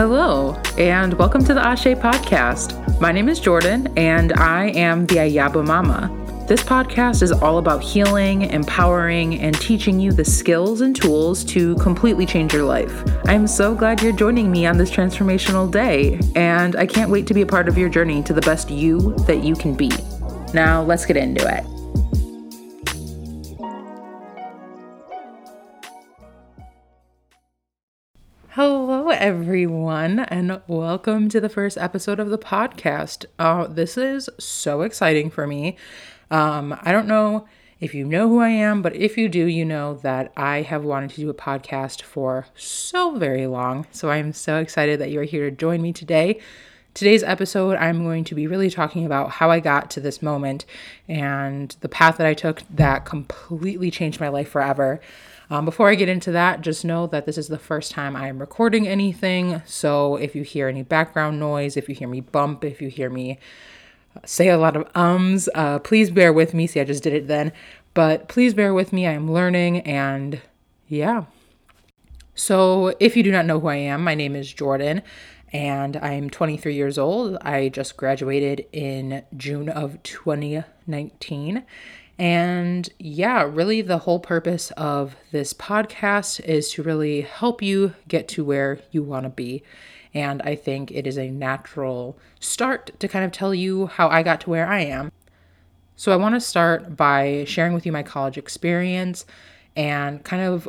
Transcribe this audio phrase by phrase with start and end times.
[0.00, 2.98] Hello, and welcome to the Ashe podcast.
[3.02, 6.08] My name is Jordyn, and I am the Ayaba Mama.
[6.48, 11.74] This podcast is all about healing, empowering, and teaching you the skills and tools to
[11.76, 13.04] completely change your life.
[13.26, 17.34] I'm so glad you're joining me on this transformational day, and I can't wait to
[17.34, 19.90] be a part of your journey to the best you that you can be.
[20.54, 21.79] Now, let's get into it.
[29.50, 33.24] Everyone, and welcome to the first episode of the podcast.
[33.36, 35.76] Uh, this is so exciting for me.
[36.30, 37.48] Um, I don't know
[37.80, 40.84] if you know who I am, but if you do, you know that I have
[40.84, 43.88] wanted to do a podcast for so very long.
[43.90, 46.38] So I'm so excited that you're here to join me today.
[46.94, 50.64] Today's episode, I'm going to be really talking about how I got to this moment
[51.08, 55.00] and the path that I took that completely changed my life forever.
[55.50, 58.28] Um, before I get into that, just know that this is the first time I
[58.28, 59.60] am recording anything.
[59.66, 63.10] So if you hear any background noise, if you hear me bump, if you hear
[63.10, 63.38] me
[64.24, 65.48] say a lot of ums.
[65.54, 66.66] Uh, please bear with me.
[66.66, 67.52] See, I just did it then.
[67.94, 69.06] But please bear with me.
[69.06, 70.40] I am learning and
[70.88, 71.24] yeah.
[72.34, 75.02] So, if you do not know who I am, my name is Jordyn
[75.52, 77.36] and I'm 23 years old.
[77.42, 81.64] I just graduated in June of 2019.
[82.20, 88.28] And yeah, really, the whole purpose of this podcast is to really help you get
[88.28, 89.62] to where you want to be.
[90.12, 94.22] And I think it is a natural start to kind of tell you how I
[94.22, 95.10] got to where I am.
[95.96, 99.24] So I want to start by sharing with you my college experience
[99.74, 100.68] and kind of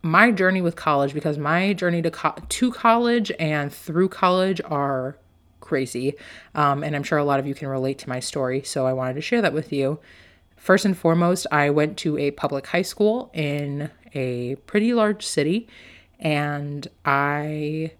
[0.00, 5.18] my journey with college because my journey to co- to college and through college are
[5.60, 6.14] crazy.
[6.54, 8.62] Um, and I'm sure a lot of you can relate to my story.
[8.62, 10.00] So I wanted to share that with you.
[10.58, 15.68] First and foremost, I went to a public high school in a pretty large city,
[16.18, 17.92] and I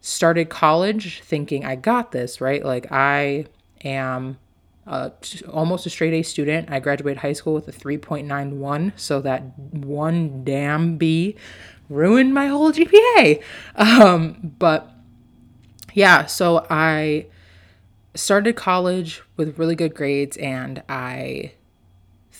[0.00, 2.64] started college thinking I got this, right?
[2.64, 3.46] Like I
[3.84, 4.38] am
[5.48, 6.70] almost a straight A student.
[6.70, 11.36] I graduated high school with a 3.91, so that one damn B
[11.90, 13.42] ruined my whole GPA.
[13.76, 14.90] Um, but
[15.92, 17.26] yeah, so I
[18.14, 21.52] started college with really good grades and I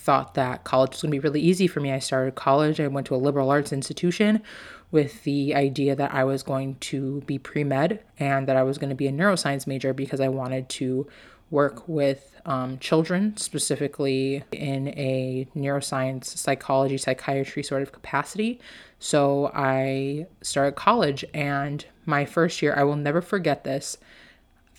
[0.09, 1.91] thought that college was going to be really easy for me.
[1.91, 4.41] I started college, I went to a liberal arts institution
[4.89, 8.79] with the idea that I was going to be pre med and that I was
[8.79, 11.07] going to be a neuroscience major because I wanted to
[11.51, 18.59] work with um, children, specifically in a neuroscience, psychology, psychiatry sort of capacity.
[18.97, 23.99] So I started college, and my first year, I will never forget this.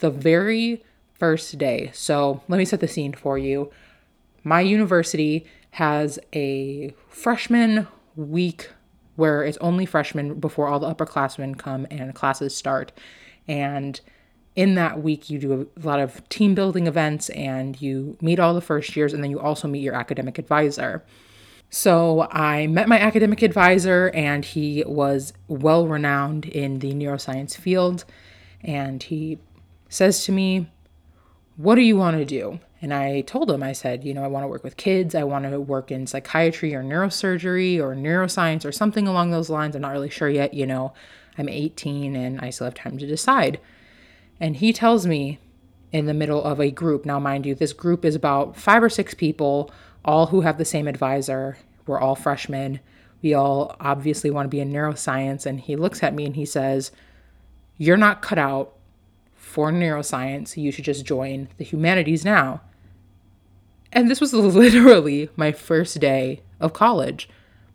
[0.00, 3.70] The very first day, so let me set the scene for you.
[4.42, 7.86] My university has a freshman
[8.16, 8.70] week
[9.16, 12.92] where it's only freshmen before all the upperclassmen come and classes start.
[13.46, 14.00] And
[14.56, 18.54] in that week, you do a lot of team building events and you meet all
[18.54, 21.04] the first years, and then you also meet your academic advisor.
[21.70, 28.04] So I met my academic advisor, and he was well renowned in the neuroscience field.
[28.62, 29.38] And he
[29.88, 30.68] says to me,
[31.56, 32.58] What do you want to do?
[32.82, 35.14] And I told him, I said, you know, I want to work with kids.
[35.14, 39.76] I want to work in psychiatry or neurosurgery or neuroscience or something along those lines.
[39.76, 40.54] I'm not really sure yet.
[40.54, 40.94] You know,
[41.36, 43.60] I'm 18 and I still have time to decide.
[44.40, 45.38] And he tells me
[45.92, 48.88] in the middle of a group, now, mind you, this group is about five or
[48.88, 49.70] six people,
[50.02, 51.58] all who have the same advisor.
[51.86, 52.80] We're all freshmen.
[53.20, 55.44] We all obviously want to be in neuroscience.
[55.44, 56.92] And he looks at me and he says,
[57.76, 58.72] You're not cut out
[59.34, 60.56] for neuroscience.
[60.56, 62.62] You should just join the humanities now.
[63.92, 67.28] And this was literally my first day of college.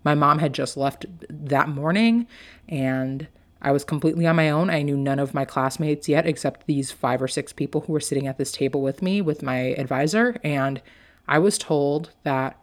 [0.04, 2.28] My mom had just left that morning,
[2.70, 3.28] and
[3.62, 4.70] I was completely on my own.
[4.70, 8.00] I knew none of my classmates yet, except these five or six people who were
[8.00, 10.38] sitting at this table with me with my advisor.
[10.44, 10.82] And
[11.28, 12.60] I was told that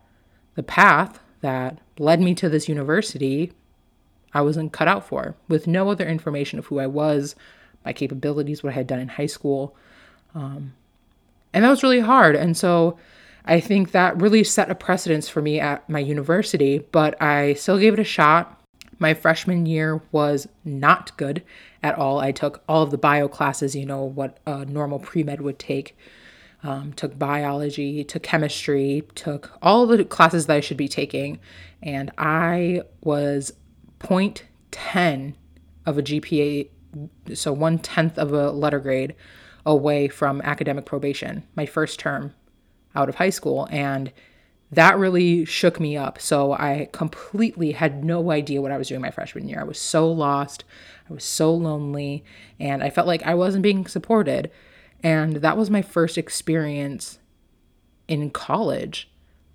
[0.55, 3.52] the path that led me to this university,
[4.32, 7.34] I wasn't cut out for, with no other information of who I was,
[7.84, 9.75] my capabilities, what I had done in high school.
[10.37, 10.75] Um,
[11.52, 12.37] and that was really hard.
[12.37, 12.96] And so
[13.44, 17.78] I think that really set a precedence for me at my university, but I still
[17.78, 18.60] gave it a shot.
[18.98, 21.42] My freshman year was not good
[21.82, 22.20] at all.
[22.20, 25.58] I took all of the bio classes, you know, what a normal pre med would
[25.58, 25.96] take.
[26.64, 31.40] Um, took biology, took chemistry, took all the classes that I should be taking,
[31.82, 33.52] and I was
[33.98, 35.34] 0.10
[35.86, 36.68] of a GPA,
[37.34, 39.16] so one tenth of a letter grade
[39.66, 42.32] away from academic probation, my first term
[42.94, 43.68] out of high school.
[43.70, 44.12] And
[44.70, 46.18] that really shook me up.
[46.20, 49.60] So I completely had no idea what I was doing my freshman year.
[49.60, 50.64] I was so lost.
[51.08, 52.24] I was so lonely
[52.58, 54.50] and I felt like I wasn't being supported.
[55.02, 57.18] And that was my first experience
[58.08, 59.10] in college,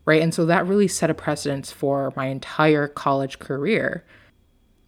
[0.06, 0.22] right?
[0.22, 4.06] And so that really set a precedence for my entire college career.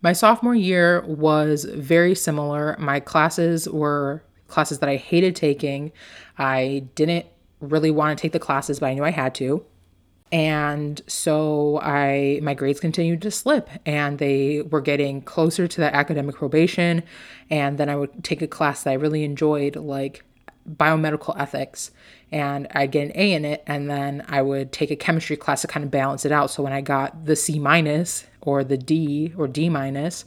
[0.01, 2.75] My sophomore year was very similar.
[2.79, 5.91] My classes were classes that I hated taking.
[6.37, 7.25] I didn't
[7.59, 9.65] really want to take the classes, but I knew I had to.
[10.31, 15.93] And so I my grades continued to slip and they were getting closer to that
[15.93, 17.01] academic probation
[17.49, 20.23] and then I would take a class that I really enjoyed like
[20.69, 21.89] biomedical ethics
[22.31, 25.61] and I'd get an A in it and then I would take a chemistry class
[25.61, 28.77] to kind of balance it out so when I got the C minus or the
[28.77, 30.25] D or D minus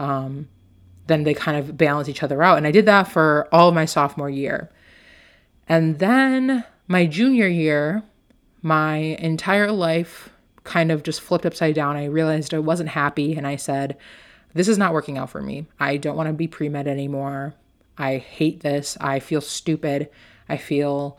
[0.00, 0.48] um,
[1.06, 3.76] then they kind of balance each other out and I did that for all of
[3.76, 4.72] my sophomore year.
[5.68, 8.04] And then my junior year
[8.66, 10.30] my entire life
[10.64, 11.96] kind of just flipped upside down.
[11.96, 13.96] I realized I wasn't happy and I said,
[14.54, 15.66] This is not working out for me.
[15.78, 17.54] I don't want to be pre med anymore.
[17.96, 18.96] I hate this.
[19.00, 20.10] I feel stupid.
[20.48, 21.16] I feel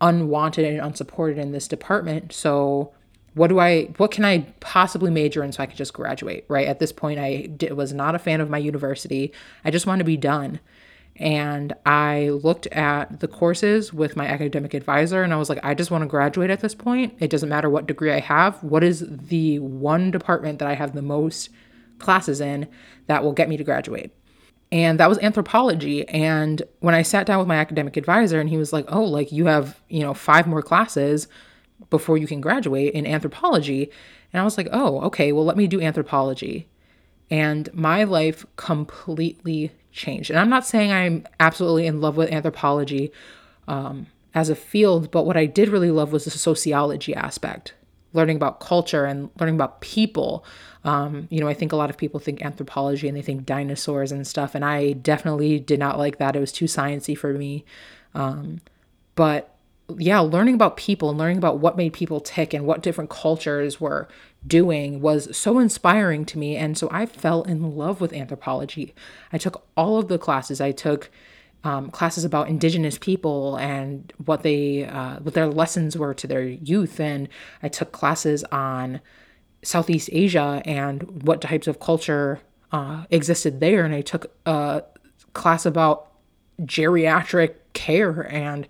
[0.00, 2.32] unwanted and unsupported in this department.
[2.32, 2.92] So,
[3.34, 6.44] what do I, what can I possibly major in so I could just graduate?
[6.48, 6.66] Right.
[6.66, 9.32] At this point, I did, was not a fan of my university.
[9.64, 10.58] I just wanted to be done.
[11.16, 15.74] And I looked at the courses with my academic advisor and I was like, I
[15.74, 17.14] just want to graduate at this point.
[17.20, 18.62] It doesn't matter what degree I have.
[18.62, 21.50] What is the one department that I have the most
[21.98, 22.66] classes in
[23.06, 24.14] that will get me to graduate?
[24.72, 26.08] And that was anthropology.
[26.08, 29.30] And when I sat down with my academic advisor and he was like, Oh, like
[29.30, 31.28] you have, you know, five more classes
[31.90, 33.90] before you can graduate in anthropology.
[34.32, 36.68] And I was like, Oh, okay, well, let me do anthropology.
[37.30, 40.30] And my life completely changed.
[40.30, 43.12] And I'm not saying I'm absolutely in love with anthropology
[43.68, 47.74] um, as a field, but what I did really love was the sociology aspect,
[48.12, 50.44] learning about culture and learning about people.
[50.84, 54.10] Um, you know, I think a lot of people think anthropology and they think dinosaurs
[54.10, 56.34] and stuff, and I definitely did not like that.
[56.34, 57.64] It was too sciency for me.
[58.14, 58.60] Um,
[59.14, 59.54] but
[59.98, 63.80] yeah, learning about people and learning about what made people tick and what different cultures
[63.80, 64.08] were
[64.46, 66.56] doing was so inspiring to me.
[66.56, 68.94] And so I fell in love with anthropology.
[69.32, 70.60] I took all of the classes.
[70.60, 71.10] I took
[71.64, 76.42] um, classes about indigenous people and what they uh, what their lessons were to their
[76.42, 77.28] youth, and
[77.62, 79.00] I took classes on
[79.62, 82.40] Southeast Asia and what types of culture
[82.72, 83.84] uh, existed there.
[83.84, 84.82] And I took a
[85.34, 86.08] class about
[86.62, 88.66] geriatric care and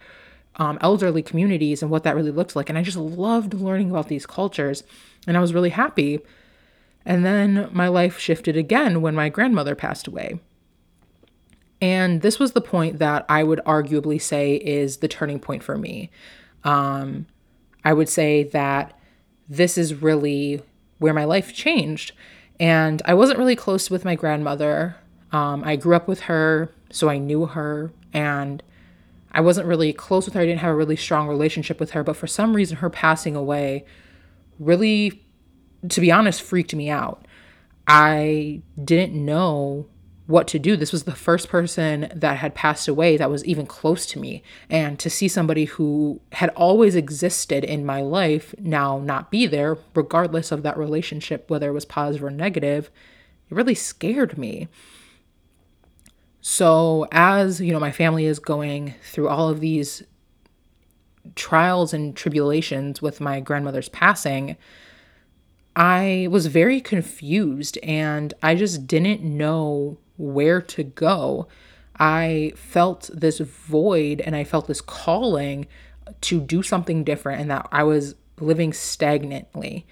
[0.57, 2.69] um, elderly communities and what that really looked like.
[2.69, 4.85] And I just loved learning about these cultures
[5.27, 6.21] and I was really happy.
[7.05, 10.41] And then my life shifted again when my grandmother passed away.
[11.81, 15.77] And this was the point that I would arguably say is the turning point for
[15.77, 16.11] me.
[16.63, 17.27] Um,
[17.85, 18.97] I would say that
[19.49, 20.63] this is really
[20.99, 22.13] where my life changed.
[22.61, 24.97] And I wasn't really close with my grandmother.
[25.33, 28.63] Um, I grew up with her, so I knew her, and
[29.33, 30.41] I wasn't really close with her.
[30.41, 33.35] I didn't have a really strong relationship with her, but for some reason, her passing
[33.35, 33.85] away
[34.59, 35.25] really,
[35.89, 37.27] to be honest, freaked me out.
[37.87, 39.87] I didn't know
[40.27, 40.77] what to do.
[40.77, 44.43] This was the first person that had passed away that was even close to me.
[44.71, 49.79] And to see somebody who had always existed in my life now not be there,
[49.95, 52.91] regardless of that relationship, whether it was positive or negative,
[53.51, 54.69] it really scared me.
[56.45, 60.03] So, as you know, my family is going through all of these
[61.37, 64.57] trials and tribulations with my grandmother's passing,
[65.77, 71.47] I was very confused and I just didn't know where to go.
[72.01, 75.69] I felt this void and I felt this calling
[76.23, 79.87] to do something different and that I was living stagnantly.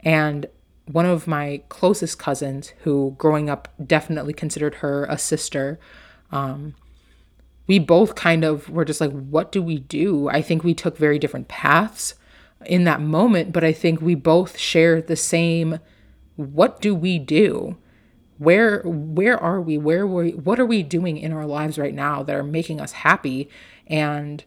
[0.00, 0.46] And
[0.86, 5.78] one of my closest cousins, who growing up definitely considered her a sister,
[6.30, 6.74] um,
[7.66, 10.28] we both kind of were just like, what do we do?
[10.28, 12.14] I think we took very different paths
[12.66, 15.78] in that moment, but I think we both shared the same
[16.36, 17.76] what do we do?
[18.38, 19.78] Where where are we?
[19.78, 22.92] Where were what are we doing in our lives right now that are making us
[22.92, 23.48] happy?
[23.86, 24.44] And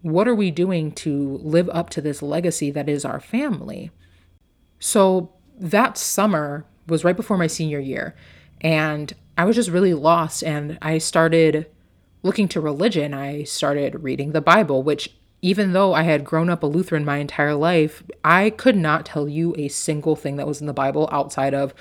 [0.00, 3.90] what are we doing to live up to this legacy that is our family?
[4.78, 8.14] So that summer was right before my senior year,
[8.60, 11.66] and I was just really lost and I started
[12.22, 16.62] looking to religion, I started reading the Bible, which even though I had grown up
[16.62, 20.60] a Lutheran my entire life, I could not tell you a single thing that was
[20.60, 21.74] in the Bible outside of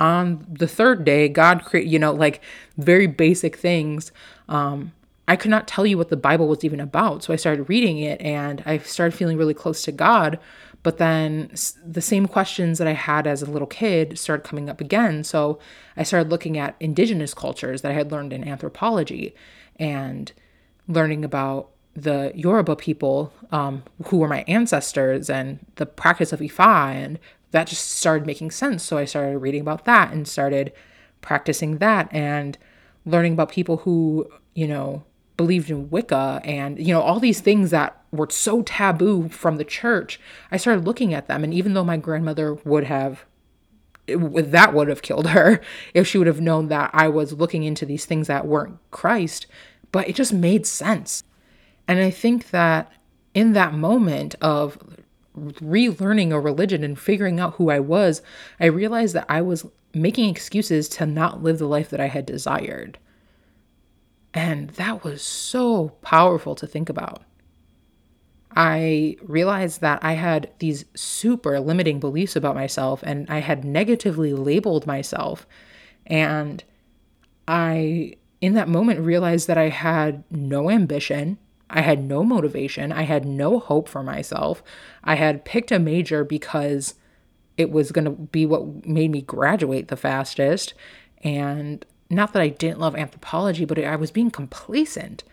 [0.00, 2.40] on the third day, God created, you know, like
[2.76, 4.12] very basic things.
[4.48, 4.92] Um,
[5.26, 7.22] I could not tell you what the Bible was even about.
[7.22, 10.38] So I started reading it and I started feeling really close to God.
[10.88, 11.50] But then
[11.84, 15.22] the same questions that I had as a little kid started coming up again.
[15.22, 15.58] So
[15.98, 19.34] I started looking at indigenous cultures that I had learned in anthropology
[19.76, 20.32] and
[20.86, 26.94] learning about the Yoruba people um, who were my ancestors and the practice of Ifa.
[26.94, 27.18] And
[27.50, 28.82] that just started making sense.
[28.82, 30.72] So I started reading about that and started
[31.20, 32.56] practicing that and
[33.04, 35.04] learning about people who, you know,
[35.38, 39.64] believed in Wicca and, you know, all these things that were so taboo from the
[39.64, 40.20] church.
[40.50, 41.42] I started looking at them.
[41.42, 43.24] And even though my grandmother would have
[44.06, 45.60] that would have killed her
[45.94, 49.46] if she would have known that I was looking into these things that weren't Christ,
[49.92, 51.24] but it just made sense.
[51.86, 52.90] And I think that
[53.34, 54.78] in that moment of
[55.36, 58.22] relearning a religion and figuring out who I was,
[58.58, 62.26] I realized that I was making excuses to not live the life that I had
[62.26, 62.98] desired.
[64.34, 67.22] And that was so powerful to think about.
[68.54, 74.32] I realized that I had these super limiting beliefs about myself and I had negatively
[74.32, 75.46] labeled myself.
[76.06, 76.64] And
[77.46, 81.38] I, in that moment, realized that I had no ambition.
[81.70, 82.92] I had no motivation.
[82.92, 84.62] I had no hope for myself.
[85.04, 86.94] I had picked a major because
[87.56, 90.74] it was going to be what made me graduate the fastest.
[91.22, 95.24] And not that I didn't love anthropology, but I was being complacent.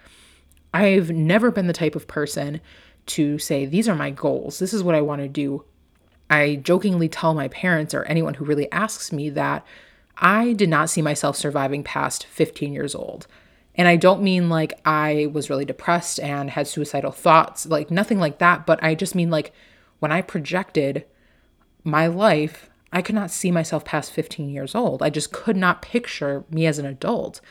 [0.73, 2.59] I've never been the type of person
[3.07, 4.59] to say, These are my goals.
[4.59, 5.63] This is what I want to do.
[6.29, 9.65] I jokingly tell my parents or anyone who really asks me that
[10.17, 13.27] I did not see myself surviving past 15 years old.
[13.75, 18.19] And I don't mean like I was really depressed and had suicidal thoughts, like nothing
[18.19, 19.53] like that, but I just mean like
[19.99, 21.05] when I projected
[21.83, 25.01] my life, I could not see myself past 15 years old.
[25.01, 27.41] I just could not picture me as an adult.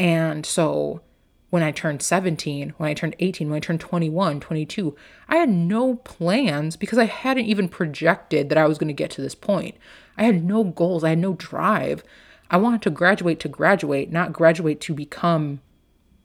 [0.00, 1.02] And so
[1.50, 4.96] when I turned 17, when I turned 18, when I turned 21, 22,
[5.28, 9.10] I had no plans because I hadn't even projected that I was going to get
[9.12, 9.76] to this point.
[10.16, 12.02] I had no goals, I had no drive.
[12.50, 15.60] I wanted to graduate to graduate, not graduate to become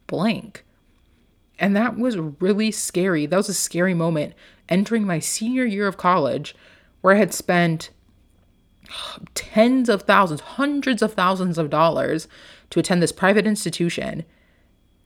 [0.06, 0.64] blank.
[1.58, 3.26] And that was really scary.
[3.26, 4.34] That was a scary moment
[4.68, 6.54] entering my senior year of college
[7.00, 7.90] where I had spent
[9.34, 12.28] tens of thousands, hundreds of thousands of dollars
[12.70, 14.24] to attend this private institution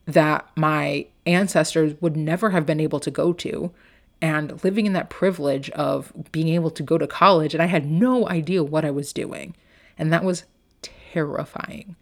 [0.07, 3.73] that my ancestors would never have been able to go to
[4.21, 7.87] and living in that privilege of being able to go to college and I had
[7.87, 9.55] no idea what I was doing
[9.97, 10.45] and that was
[10.83, 11.97] terrifying.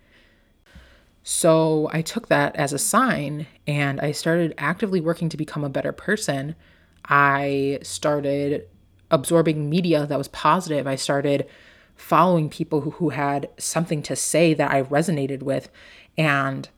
[1.22, 5.68] So I took that as a sign and I started actively working to become a
[5.68, 6.54] better person.
[7.06, 8.68] I started
[9.10, 10.86] absorbing media that was positive.
[10.86, 11.46] I started
[11.94, 15.68] following people who, who had something to say that I resonated with.
[16.18, 16.68] And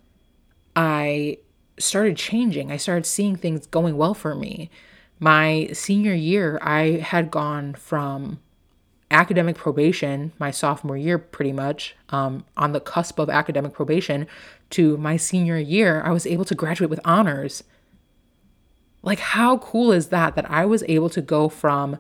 [0.77, 1.39] I
[1.79, 2.71] started changing.
[2.71, 4.71] I started seeing things going well for me.
[5.19, 8.39] My senior year, I had gone from
[9.11, 14.27] academic probation, my sophomore year, pretty much, um, on the cusp of academic probation,
[14.71, 17.65] to my senior year, I was able to graduate with honors.
[19.03, 20.35] Like, how cool is that?
[20.35, 21.99] That I was able to go from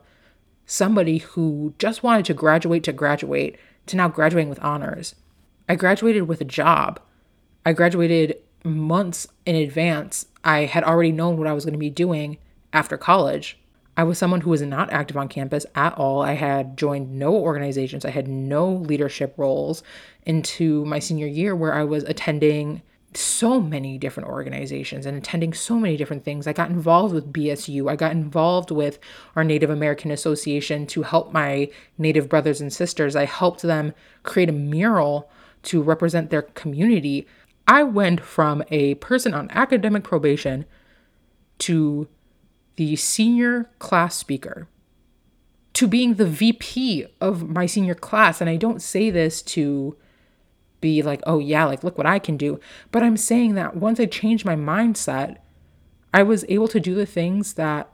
[0.68, 3.56] somebody who just wanted to graduate to graduate
[3.86, 5.16] to now graduating with honors.
[5.68, 7.00] I graduated with a job.
[7.64, 11.90] I graduated months in advance, I had already known what I was going to be
[11.90, 12.38] doing
[12.72, 13.58] after college.
[13.96, 16.22] I was someone who was not active on campus at all.
[16.22, 19.82] I had joined no organizations, I had no leadership roles
[20.24, 22.82] into my senior year where I was attending
[23.14, 26.46] so many different organizations and attending so many different things.
[26.46, 27.90] I got involved with BSU.
[27.90, 28.98] I got involved with
[29.34, 33.16] our Native American Association to help my Native brothers and sisters.
[33.16, 35.30] I helped them create a mural
[35.64, 37.26] to represent their community.
[37.66, 40.66] I went from a person on academic probation
[41.60, 42.08] to
[42.76, 44.68] the senior class speaker
[45.72, 48.40] to being the VP of my senior class.
[48.40, 49.96] And I don't say this to
[50.80, 52.60] be like, oh, yeah, like, look what I can do.
[52.92, 55.38] But I'm saying that once I changed my mindset,
[56.12, 57.90] I was able to do the things that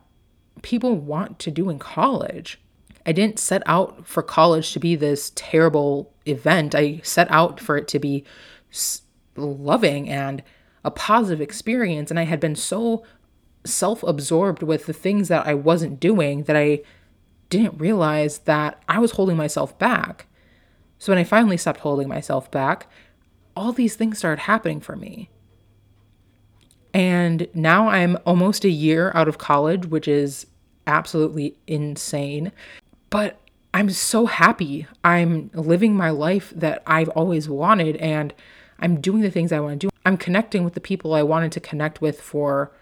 [0.62, 2.60] people want to do in college.
[3.06, 6.74] I didn't set out for college to be this terrible event.
[6.74, 8.24] I set out for it to be
[9.36, 10.42] loving and
[10.84, 12.10] a positive experience.
[12.10, 13.04] And I had been so
[13.64, 16.80] self absorbed with the things that I wasn't doing that I
[17.50, 20.26] didn't realize that I was holding myself back.
[21.04, 22.86] So when I finally stopped holding myself back,
[23.54, 25.28] all these things started happening for me.
[26.94, 30.46] And now I'm almost a year out of college, which is
[30.86, 32.52] absolutely insane.
[33.10, 33.38] But
[33.74, 34.86] I'm so happy.
[35.04, 37.96] I'm living my life that I've always wanted.
[37.96, 38.32] And
[38.78, 39.90] I'm doing the things I want to do.
[40.06, 42.72] I'm connecting with the people I wanted to connect with for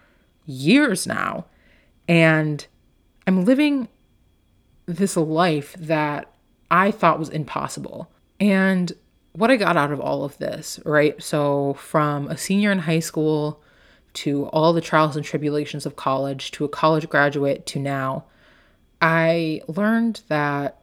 [0.45, 1.43] years now.
[2.07, 2.65] And
[3.27, 3.89] I'm living
[4.85, 6.31] this life that
[6.71, 8.09] I thought was impossible.
[8.43, 8.91] And
[9.31, 11.21] what I got out of all of this, right?
[11.23, 13.63] So, from a senior in high school
[14.15, 18.25] to all the trials and tribulations of college to a college graduate to now,
[19.01, 20.81] I learned that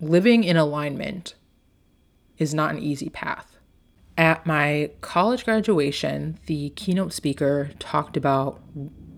[0.00, 1.36] living in alignment
[2.38, 3.56] is not an easy path.
[4.18, 8.60] At my college graduation, the keynote speaker talked about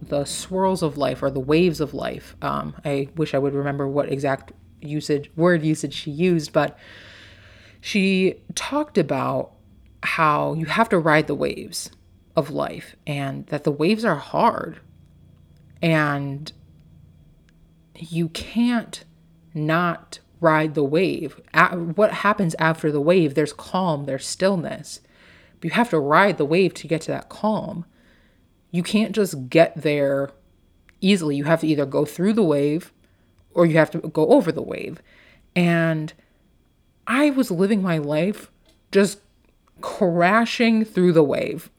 [0.03, 2.37] the swirls of life or the waves of life.
[2.43, 4.53] Um, I wish I would remember what exact
[4.83, 6.79] usage word usage she used, but
[7.81, 9.53] she talked about
[10.03, 11.91] how you have to ride the waves
[12.37, 14.79] of life and that the waves are hard
[15.83, 16.53] and
[17.97, 19.05] you can't
[19.55, 21.41] not ride the wave.
[21.95, 23.35] What happens after the wave?
[23.35, 25.01] There's calm, there's stillness.
[25.61, 27.85] But you have to ride the wave to get to that calm.
[28.71, 30.31] You can't just get there
[31.01, 31.37] easily.
[31.37, 32.93] You have to either go through the wave
[33.53, 35.03] or you have to go over the wave.
[35.57, 36.13] And
[37.09, 38.51] I was living my life
[38.93, 39.21] just
[39.81, 41.71] crashing through the wave.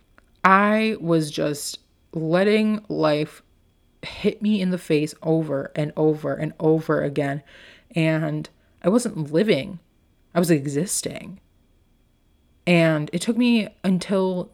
[0.44, 1.80] I was just
[2.14, 3.44] letting life
[4.02, 7.44] hit me in the face over and over and over again.
[7.96, 8.50] And
[8.84, 9.80] I wasn't living,
[10.34, 11.40] I was existing.
[12.66, 14.52] And it took me until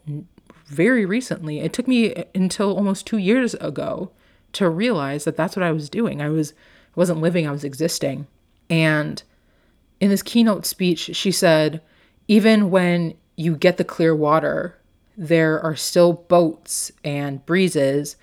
[0.65, 4.11] very recently, it took me until almost two years ago
[4.53, 6.21] to realize that that's what I was doing.
[6.21, 6.53] I was
[6.95, 8.27] wasn't living, I was existing.
[8.69, 9.21] And
[9.99, 11.81] in this keynote speech, she said,
[12.27, 14.77] even when you get the clear water,
[15.17, 18.15] there are still boats and breezes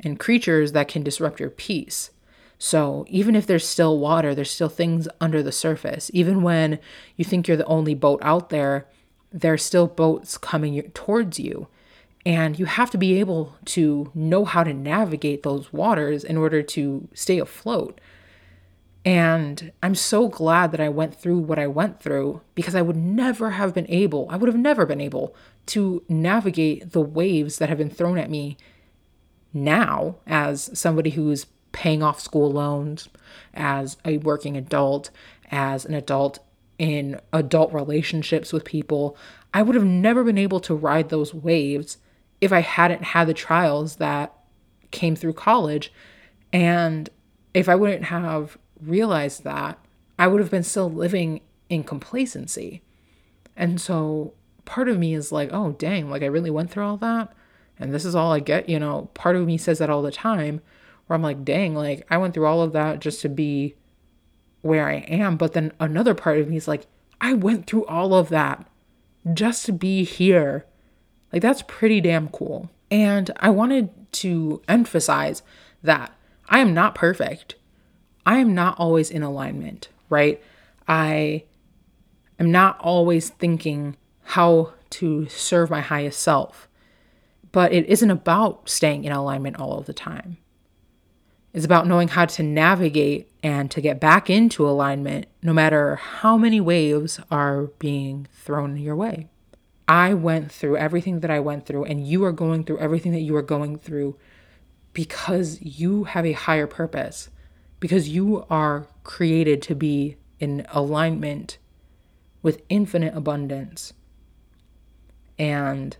[0.00, 2.10] and creatures that can disrupt your peace.
[2.58, 6.10] So, even if there's still water, there's still things under the surface.
[6.14, 6.78] Even when
[7.16, 8.86] you think you're the only boat out there,
[9.30, 11.68] there's still boats coming towards you.
[12.24, 16.62] And you have to be able to know how to navigate those waters in order
[16.62, 18.00] to stay afloat.
[19.36, 22.96] And I'm so glad that I went through what I went through because I would
[22.96, 27.68] never have been able, I would have never been able to navigate the waves that
[27.68, 28.56] have been thrown at me
[29.52, 33.10] now as somebody who's paying off school loans,
[33.52, 35.10] as a working adult,
[35.50, 36.38] as an adult
[36.78, 39.18] in adult relationships with people.
[39.52, 41.98] I would have never been able to ride those waves
[42.40, 44.34] if I hadn't had the trials that
[44.92, 45.92] came through college.
[46.54, 47.10] And
[47.52, 49.78] if I wouldn't have realized that,
[50.18, 52.82] I would have been still living in complacency.
[53.56, 54.34] And so
[54.64, 57.32] part of me is like, oh, dang, like I really went through all that.
[57.78, 58.68] And this is all I get.
[58.68, 60.60] You know, part of me says that all the time
[61.06, 63.74] where I'm like, dang, like I went through all of that just to be
[64.62, 65.36] where I am.
[65.36, 66.86] But then another part of me is like,
[67.20, 68.66] I went through all of that
[69.32, 70.66] just to be here.
[71.32, 72.70] Like that's pretty damn cool.
[72.90, 75.42] And I wanted to emphasize
[75.82, 76.12] that
[76.48, 77.56] I am not perfect.
[78.26, 80.42] I am not always in alignment, right?
[80.88, 81.44] I
[82.40, 86.68] am not always thinking how to serve my highest self.
[87.52, 90.38] But it isn't about staying in alignment all of the time.
[91.54, 96.36] It's about knowing how to navigate and to get back into alignment no matter how
[96.36, 99.28] many waves are being thrown your way.
[99.88, 103.20] I went through everything that I went through, and you are going through everything that
[103.20, 104.18] you are going through
[104.92, 107.30] because you have a higher purpose
[107.80, 111.58] because you are created to be in alignment
[112.42, 113.92] with infinite abundance.
[115.38, 115.96] And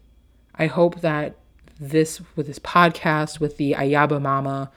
[0.55, 1.37] I hope that
[1.79, 4.71] this, with this podcast, with the Ayaba Mama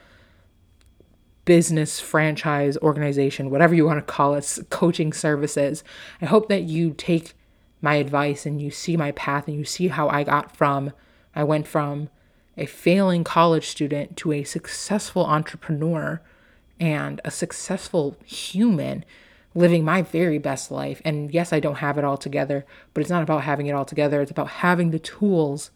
[1.44, 5.82] business franchise organization, whatever you want to call it, coaching services,
[6.20, 7.34] I hope that you take
[7.80, 10.92] my advice and you see my path and you see how I got from,
[11.34, 12.10] I went from
[12.56, 16.20] a failing college student to a successful entrepreneur
[16.80, 19.04] and a successful human
[19.54, 21.02] living my very best life.
[21.04, 22.64] And yes, I don't have it all together,
[22.94, 24.20] but it's not about having it all together.
[24.20, 25.70] It's about having the tools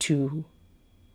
[0.00, 0.44] to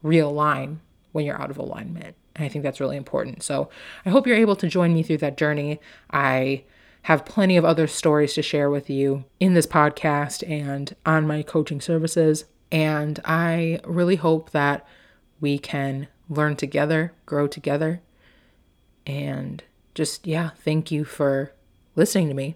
[0.03, 0.77] realign
[1.11, 2.15] when you're out of alignment.
[2.35, 3.43] And I think that's really important.
[3.43, 3.69] So
[4.05, 5.79] I hope you're able to join me through that journey.
[6.09, 6.63] I
[7.03, 11.43] have plenty of other stories to share with you in this podcast and on my
[11.43, 12.45] coaching services.
[12.71, 14.87] And I really hope that
[15.41, 18.01] we can learn together, grow together,
[19.05, 21.53] and just, yeah, thank you for
[21.95, 22.55] listening to me.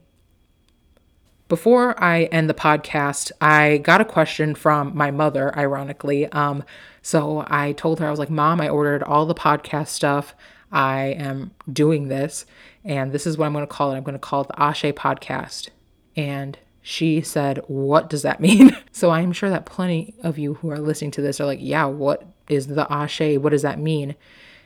[1.48, 6.26] Before I end the podcast, I got a question from my mother, ironically.
[6.32, 6.64] Um,
[7.04, 10.34] so I told her, I was like, Mom, I ordered all the podcast stuff.
[10.72, 12.46] I am doing this,
[12.84, 13.98] and this is what I'm going to call it.
[13.98, 15.70] I'm going to call it the Ashe Podcast.
[16.16, 18.76] And she said, What does that mean?
[18.92, 21.86] so I'm sure that plenty of you who are listening to this are like, Yeah,
[21.86, 23.38] what is the Ashe?
[23.38, 24.16] What does that mean?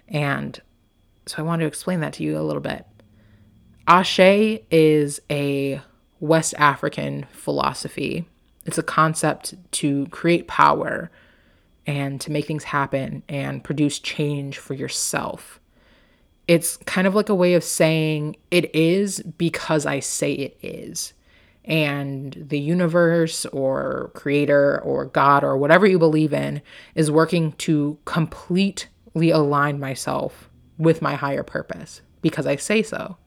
[0.08, 0.60] And
[1.30, 2.88] so I want to explain that to you a little bit.
[3.88, 4.20] Ashe
[4.72, 5.80] is a
[6.20, 8.28] West African philosophy.
[8.66, 11.12] It's a concept to create power
[11.86, 15.60] and to make things happen and produce change for yourself.
[16.48, 21.14] It's kind of like a way of saying it is because I say it is
[21.64, 26.64] and the universe or creator or God or whatever you believe in
[26.96, 30.49] is working to completely align myself
[30.80, 33.18] with my higher purpose because I say so.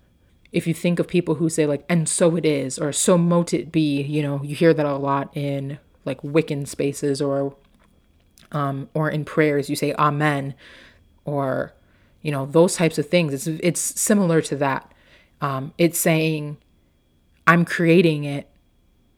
[0.50, 3.54] If you think of people who say, like, and so it is, or so mote
[3.54, 7.54] it be, you know, you hear that a lot in like Wiccan spaces or
[8.50, 10.54] um, or in prayers, you say amen,
[11.24, 11.72] or
[12.20, 13.32] you know those types of things.
[13.32, 14.92] It's it's similar to that.
[15.40, 16.58] Um, it's saying
[17.46, 18.48] I'm creating it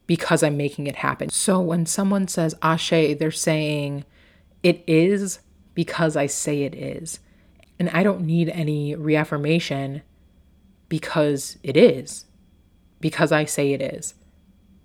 [0.07, 1.31] because I'm making it happen.
[1.31, 4.05] So when someone says Ashe, they're saying
[4.63, 5.41] it is
[5.75, 7.19] because I say it is.
[7.79, 10.03] And I don't need any reaffirmation
[10.89, 12.27] because it is,
[13.01, 14.15] because I say it is.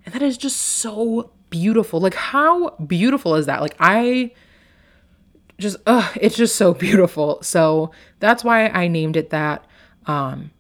[0.06, 1.99] And that is just so beautiful.
[1.99, 3.62] Like, how beautiful is that?
[3.62, 4.32] Like, I
[5.60, 7.39] just, ugh, it's just so beautiful.
[7.43, 9.65] So that's why I named it that.
[10.06, 10.52] Um,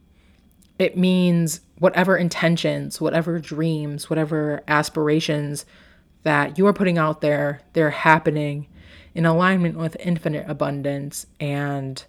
[0.77, 5.65] it means whatever intentions, whatever dreams, whatever aspirations
[6.23, 8.67] that you are putting out there, they're happening
[9.15, 11.25] in alignment with infinite abundance.
[11.39, 12.03] And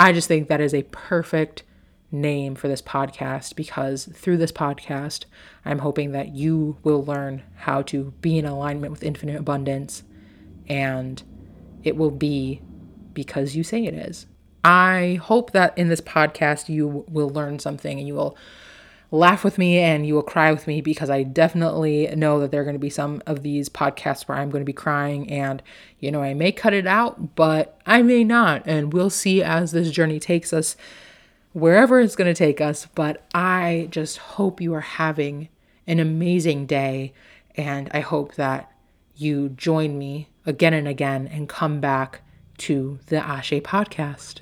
[0.00, 1.62] I just think that is a perfect
[2.10, 5.26] name for this podcast because through this podcast,
[5.62, 10.02] I'm hoping that you will learn how to be in alignment with infinite abundance
[10.70, 11.22] and
[11.84, 12.62] it will be
[13.12, 14.24] because you say it is.
[14.64, 18.38] I hope that in this podcast you will learn something and you will
[19.10, 22.60] laugh with me and you will cry with me because I definitely know that there
[22.60, 25.62] are going to be some of these podcasts where I'm going to be crying and
[25.98, 28.62] you know I may cut it out but I may not.
[28.66, 30.76] And we'll see as this journey takes us
[31.52, 32.86] wherever it's going to take us.
[32.94, 35.48] But I just hope you are having
[35.86, 37.12] an amazing day.
[37.56, 38.72] And I hope that
[39.16, 42.22] you join me again and again and come back
[42.58, 44.40] to the Ashe podcast.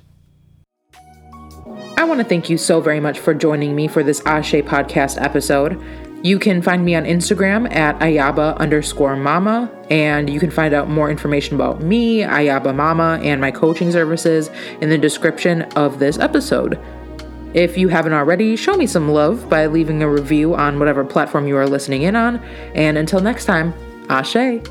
[1.99, 5.21] I want to thank you so very much for joining me for this Ashe podcast
[5.21, 5.83] episode.
[6.23, 10.89] You can find me on Instagram at Ayaba underscore mama, and you can find out
[10.89, 16.17] more information about me, Ayaba Mama, and my coaching services in the description of this
[16.19, 16.79] episode.
[17.53, 21.49] If you haven't already, show me some love by leaving a review on whatever platform
[21.49, 22.37] you are listening in on.
[22.75, 23.73] And until next time,
[24.07, 24.61] Ashe.